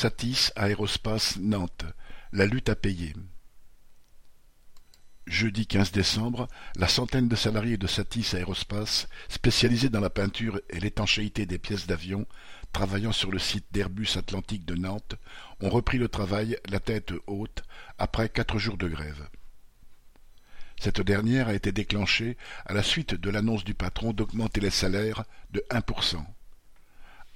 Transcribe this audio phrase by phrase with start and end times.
[0.00, 1.84] Satis Aérospace Nantes,
[2.32, 3.12] la lutte à payer.
[5.26, 10.80] Jeudi 15 décembre, la centaine de salariés de Satis Aérospace, spécialisés dans la peinture et
[10.80, 12.26] l'étanchéité des pièces d'avion,
[12.72, 15.16] travaillant sur le site d'Airbus Atlantique de Nantes,
[15.60, 17.62] ont repris le travail la tête haute
[17.98, 19.28] après quatre jours de grève.
[20.80, 25.24] Cette dernière a été déclenchée à la suite de l'annonce du patron d'augmenter les salaires
[25.50, 26.24] de 1%.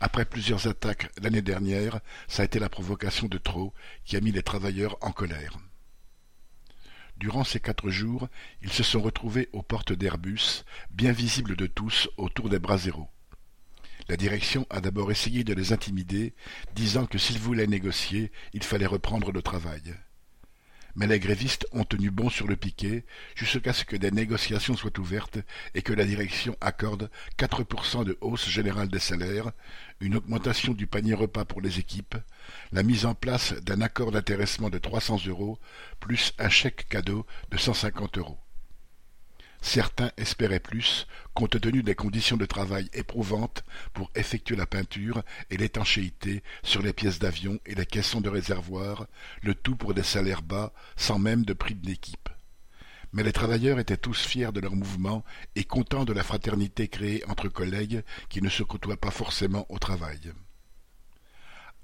[0.00, 3.72] Après plusieurs attaques l'année dernière, ça a été la provocation de trop
[4.04, 5.59] qui a mis les travailleurs en colère.
[7.16, 8.28] Durant ces quatre jours,
[8.62, 13.09] ils se sont retrouvés aux portes d'Airbus, bien visibles de tous autour des bras zéro.
[14.09, 16.34] La direction a d'abord essayé de les intimider,
[16.74, 19.95] disant que s'ils voulaient négocier, il fallait reprendre le travail
[20.97, 24.98] mais les grévistes ont tenu bon sur le piquet jusqu'à ce que des négociations soient
[24.98, 25.39] ouvertes
[25.75, 29.53] et que la direction accorde 4% de hausse générale des salaires,
[30.01, 32.17] une augmentation du panier repas pour les équipes,
[32.73, 35.59] la mise en place d'un accord d'intéressement de 300 euros,
[36.01, 38.39] plus un chèque cadeau de 150 euros.
[39.65, 45.57] Certains espéraient plus, compte tenu des conditions de travail éprouvantes pour effectuer la peinture et
[45.57, 49.07] l'étanchéité sur les pièces d'avion et les caissons de réservoir,
[49.41, 52.29] le tout pour des salaires bas, sans même de prix d'équipe.
[53.15, 55.25] Mais les travailleurs étaient tous fiers de leur mouvement
[55.57, 59.79] et contents de la fraternité créée entre collègues qui ne se côtoient pas forcément au
[59.79, 60.20] travail.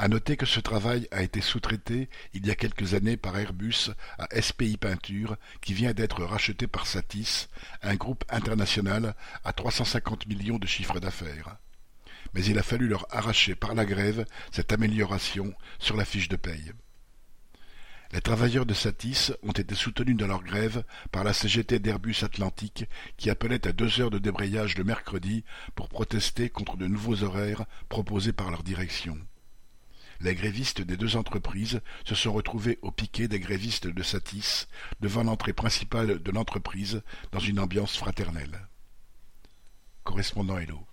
[0.03, 3.91] À noter que ce travail a été sous-traité il y a quelques années par Airbus
[4.19, 7.51] à SPI Peinture, qui vient d'être racheté par Satis,
[7.83, 11.59] un groupe international à 350 millions de chiffre d'affaires.
[12.33, 16.37] Mais il a fallu leur arracher par la grève cette amélioration sur la fiche de
[16.37, 16.73] paye.
[18.13, 22.87] Les travailleurs de Satis ont été soutenus dans leur grève par la CGT d'Airbus Atlantique
[23.19, 27.67] qui appelait à deux heures de débrayage le mercredi pour protester contre de nouveaux horaires
[27.91, 29.19] proposés par leur direction
[30.21, 34.69] les grévistes des deux entreprises se sont retrouvés au piquet des grévistes de Satis,
[35.01, 38.69] devant l'entrée principale de l'entreprise, dans une ambiance fraternelle.
[40.05, 40.90] Correspondant Hello.